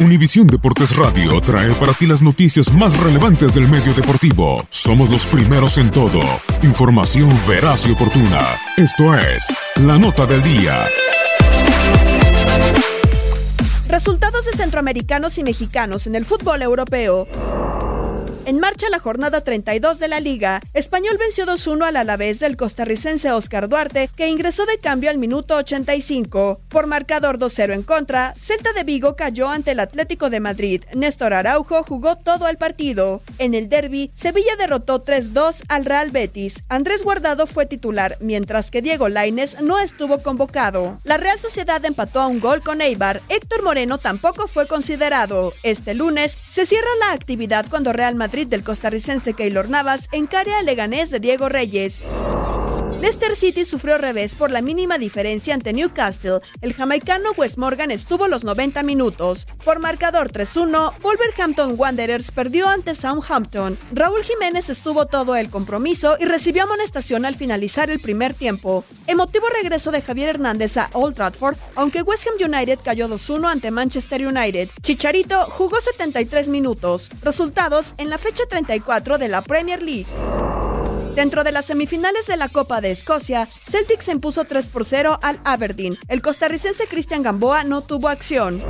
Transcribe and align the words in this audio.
Univisión 0.00 0.46
Deportes 0.46 0.94
Radio 0.94 1.40
trae 1.40 1.72
para 1.74 1.92
ti 1.92 2.06
las 2.06 2.22
noticias 2.22 2.72
más 2.72 2.96
relevantes 3.00 3.52
del 3.52 3.66
medio 3.66 3.92
deportivo. 3.94 4.64
Somos 4.70 5.10
los 5.10 5.26
primeros 5.26 5.76
en 5.76 5.90
todo. 5.90 6.20
Información 6.62 7.28
veraz 7.48 7.84
y 7.84 7.90
oportuna. 7.90 8.60
Esto 8.76 9.12
es 9.18 9.44
La 9.74 9.98
Nota 9.98 10.24
del 10.24 10.40
Día. 10.44 10.86
Resultados 13.88 14.46
de 14.46 14.52
centroamericanos 14.52 15.36
y 15.38 15.42
mexicanos 15.42 16.06
en 16.06 16.14
el 16.14 16.24
fútbol 16.24 16.62
europeo. 16.62 17.26
En 18.48 18.60
marcha 18.60 18.88
la 18.88 18.98
jornada 18.98 19.42
32 19.42 19.98
de 19.98 20.08
la 20.08 20.20
liga, 20.20 20.62
Español 20.72 21.18
venció 21.18 21.44
2-1 21.44 21.84
al 21.84 21.96
Alavés 21.96 22.40
del 22.40 22.56
costarricense 22.56 23.30
Oscar 23.30 23.68
Duarte, 23.68 24.08
que 24.16 24.28
ingresó 24.28 24.64
de 24.64 24.78
cambio 24.78 25.10
al 25.10 25.18
minuto 25.18 25.54
85. 25.54 26.58
Por 26.70 26.86
marcador 26.86 27.38
2-0 27.38 27.74
en 27.74 27.82
contra, 27.82 28.32
Celta 28.38 28.72
de 28.72 28.84
Vigo 28.84 29.16
cayó 29.16 29.50
ante 29.50 29.72
el 29.72 29.80
Atlético 29.80 30.30
de 30.30 30.40
Madrid. 30.40 30.82
Néstor 30.94 31.34
Araujo 31.34 31.82
jugó 31.82 32.16
todo 32.16 32.48
el 32.48 32.56
partido. 32.56 33.20
En 33.36 33.52
el 33.52 33.68
derby, 33.68 34.10
Sevilla 34.14 34.56
derrotó 34.56 35.04
3-2 35.04 35.64
al 35.68 35.84
Real 35.84 36.10
Betis. 36.10 36.62
Andrés 36.70 37.02
Guardado 37.04 37.46
fue 37.46 37.66
titular, 37.66 38.16
mientras 38.22 38.70
que 38.70 38.80
Diego 38.80 39.10
Laines 39.10 39.60
no 39.60 39.78
estuvo 39.78 40.22
convocado. 40.22 40.98
La 41.04 41.18
Real 41.18 41.38
Sociedad 41.38 41.84
empató 41.84 42.20
a 42.20 42.28
un 42.28 42.40
gol 42.40 42.62
con 42.62 42.80
Eibar. 42.80 43.20
Héctor 43.28 43.62
Moreno 43.62 43.98
tampoco 43.98 44.48
fue 44.48 44.66
considerado. 44.66 45.52
Este 45.62 45.92
lunes 45.92 46.38
se 46.48 46.64
cierra 46.64 46.88
la 47.00 47.12
actividad 47.12 47.66
cuando 47.68 47.92
Real 47.92 48.14
Madrid 48.14 48.37
del 48.46 48.62
costarricense 48.62 49.34
Keylor 49.34 49.68
Navas 49.68 50.08
encare 50.12 50.54
al 50.54 50.66
Leganés 50.66 51.10
de 51.10 51.18
Diego 51.18 51.48
Reyes. 51.48 52.02
Leicester 53.00 53.36
City 53.36 53.64
sufrió 53.64 53.96
revés 53.96 54.34
por 54.34 54.50
la 54.50 54.60
mínima 54.60 54.98
diferencia 54.98 55.54
ante 55.54 55.72
Newcastle. 55.72 56.40
El 56.62 56.74
jamaicano 56.74 57.30
Wes 57.36 57.56
Morgan 57.56 57.92
estuvo 57.92 58.26
los 58.26 58.42
90 58.42 58.82
minutos. 58.82 59.46
Por 59.64 59.78
marcador 59.78 60.32
3-1, 60.32 60.94
Wolverhampton 61.00 61.74
Wanderers 61.78 62.32
perdió 62.32 62.68
ante 62.68 62.96
Southampton. 62.96 63.78
Raúl 63.92 64.24
Jiménez 64.24 64.68
estuvo 64.68 65.06
todo 65.06 65.36
el 65.36 65.48
compromiso 65.48 66.16
y 66.18 66.24
recibió 66.24 66.64
amonestación 66.64 67.24
al 67.24 67.36
finalizar 67.36 67.88
el 67.88 68.00
primer 68.00 68.34
tiempo. 68.34 68.84
Emotivo 69.06 69.46
regreso 69.48 69.92
de 69.92 70.02
Javier 70.02 70.30
Hernández 70.30 70.76
a 70.76 70.90
Old 70.92 71.14
Trafford, 71.14 71.56
aunque 71.76 72.02
West 72.02 72.26
Ham 72.26 72.52
United 72.52 72.80
cayó 72.82 73.08
2-1 73.08 73.48
ante 73.48 73.70
Manchester 73.70 74.26
United. 74.26 74.70
Chicharito 74.82 75.48
jugó 75.50 75.80
73 75.80 76.48
minutos. 76.48 77.10
Resultados 77.22 77.94
en 77.98 78.10
la 78.10 78.18
fecha 78.18 78.42
34 78.48 79.18
de 79.18 79.28
la 79.28 79.42
Premier 79.42 79.80
League. 79.80 80.06
Dentro 81.18 81.42
de 81.42 81.50
las 81.50 81.66
semifinales 81.66 82.28
de 82.28 82.36
la 82.36 82.48
Copa 82.48 82.80
de 82.80 82.92
Escocia, 82.92 83.48
Celtic 83.68 84.02
se 84.02 84.12
impuso 84.12 84.44
3 84.44 84.68
por 84.68 84.84
0 84.84 85.18
al 85.20 85.40
Aberdeen. 85.42 85.98
El 86.06 86.22
costarricense 86.22 86.86
Cristian 86.86 87.24
Gamboa 87.24 87.64
no 87.64 87.80
tuvo 87.80 88.06
acción. 88.06 88.62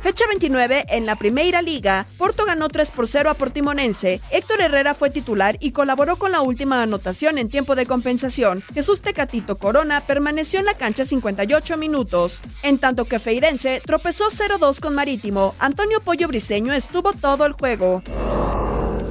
Fecha 0.00 0.24
29 0.26 0.86
en 0.88 1.06
la 1.06 1.14
Primera 1.14 1.62
Liga, 1.62 2.04
Porto 2.18 2.44
ganó 2.46 2.66
3 2.66 2.90
por 2.90 3.06
0 3.06 3.30
a 3.30 3.34
Portimonense. 3.34 4.20
Héctor 4.32 4.60
Herrera 4.60 4.92
fue 4.94 5.10
titular 5.10 5.56
y 5.60 5.70
colaboró 5.70 6.16
con 6.16 6.32
la 6.32 6.40
última 6.40 6.82
anotación 6.82 7.38
en 7.38 7.48
tiempo 7.48 7.76
de 7.76 7.86
compensación. 7.86 8.64
Jesús 8.74 9.00
Tecatito 9.00 9.56
Corona 9.56 10.00
permaneció 10.00 10.58
en 10.58 10.66
la 10.66 10.74
cancha 10.74 11.04
58 11.04 11.76
minutos. 11.76 12.40
En 12.64 12.78
tanto 12.78 13.04
que 13.04 13.20
Feirense 13.20 13.80
tropezó 13.86 14.30
0-2 14.30 14.80
con 14.80 14.96
Marítimo. 14.96 15.54
Antonio 15.60 16.00
Pollo 16.00 16.26
Briseño 16.26 16.72
estuvo 16.72 17.12
todo 17.12 17.46
el 17.46 17.52
juego. 17.52 18.02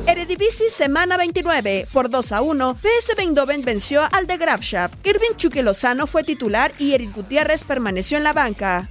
Eredivisie 0.09 0.71
semana 0.71 1.17
29 1.17 1.87
por 1.93 2.09
2 2.09 2.31
a 2.31 2.41
1. 2.41 2.73
PSV 2.73 3.19
Eindhoven 3.19 3.61
venció 3.61 4.01
al 4.11 4.25
de 4.25 4.37
Graafschap. 4.37 4.91
Irving 5.05 5.35
Chuque 5.37 5.61
Lozano 5.61 6.07
fue 6.07 6.23
titular 6.23 6.73
y 6.79 6.93
Eric 6.93 7.13
Gutiérrez 7.13 7.63
permaneció 7.63 8.17
en 8.17 8.23
la 8.23 8.33
banca. 8.33 8.89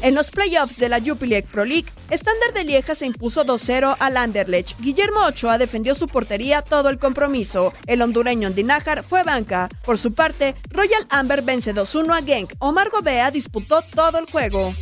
En 0.00 0.14
los 0.14 0.30
playoffs 0.30 0.78
de 0.78 0.88
la 0.88 1.00
Jupiler 1.00 1.42
Pro 1.42 1.64
League, 1.64 1.90
Standard 2.08 2.54
de 2.54 2.62
Lieja 2.62 2.94
se 2.94 3.06
impuso 3.06 3.44
2-0 3.44 3.96
al 3.98 4.16
Anderlecht. 4.16 4.78
Guillermo 4.78 5.26
Ochoa 5.26 5.58
defendió 5.58 5.96
su 5.96 6.06
portería 6.06 6.62
todo 6.62 6.88
el 6.88 7.00
compromiso. 7.00 7.72
El 7.88 8.00
hondureño 8.02 8.46
Andinajar 8.46 9.02
fue 9.02 9.24
banca. 9.24 9.68
Por 9.84 9.98
su 9.98 10.14
parte, 10.14 10.54
Royal 10.70 11.04
Amber 11.10 11.42
vence 11.42 11.74
2-1 11.74 12.16
a 12.16 12.22
Genk. 12.22 12.52
Omar 12.60 12.90
Gobea 12.90 13.32
disputó 13.32 13.82
todo 13.82 14.18
el 14.18 14.30
juego. 14.30 14.72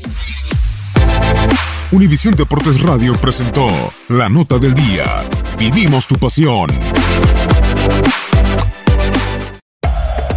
Univisión 1.91 2.34
Deportes 2.34 2.82
Radio 2.82 3.15
presentó 3.15 3.66
La 4.09 4.28
Nota 4.28 4.59
del 4.59 4.75
Día. 4.75 5.06
Vivimos 5.59 6.06
tu 6.06 6.16
pasión. 6.16 6.69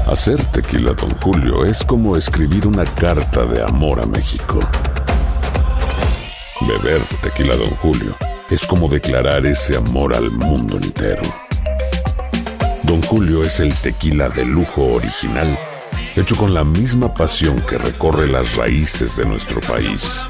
Hacer 0.08 0.46
tequila, 0.46 0.94
Don 0.94 1.10
Julio, 1.16 1.66
es 1.66 1.84
como 1.84 2.16
escribir 2.16 2.66
una 2.66 2.86
carta 2.86 3.46
de 3.46 3.62
amor 3.62 4.00
a 4.00 4.06
México. 4.06 4.62
Beber 6.62 7.02
tequila, 7.22 7.58
Don 7.58 7.72
Julio, 7.72 8.16
es 8.50 8.66
como 8.66 8.88
declarar 8.88 9.46
ese 9.46 9.76
amor 9.76 10.16
al 10.16 10.32
mundo 10.32 10.78
entero. 10.78 11.24
Don 12.84 13.02
Julio 13.02 13.44
es 13.44 13.60
el 13.60 13.74
tequila 13.76 14.30
de 14.30 14.46
lujo 14.46 14.94
original, 14.94 15.60
hecho 16.16 16.38
con 16.38 16.54
la 16.54 16.64
misma 16.64 17.14
pasión 17.14 17.60
que 17.68 17.78
recorre 17.78 18.28
las 18.28 18.56
raíces 18.56 19.18
de 19.18 19.26
nuestro 19.26 19.60
país. 19.60 20.30